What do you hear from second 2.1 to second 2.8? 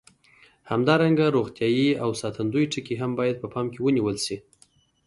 ساتندوي